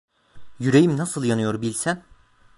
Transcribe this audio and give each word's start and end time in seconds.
Yüreğim 0.59 0.97
nasıl 0.97 1.23
yanıyor 1.23 1.61
bilsen… 1.61 2.03